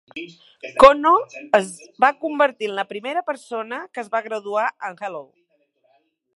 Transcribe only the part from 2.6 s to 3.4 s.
en la primera